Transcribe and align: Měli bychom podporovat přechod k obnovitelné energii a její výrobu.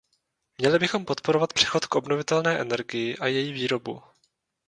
Měli 0.57 0.79
bychom 0.79 1.05
podporovat 1.05 1.53
přechod 1.53 1.85
k 1.85 1.95
obnovitelné 1.95 2.59
energii 2.59 3.17
a 3.17 3.27
její 3.27 3.51
výrobu. 3.53 4.01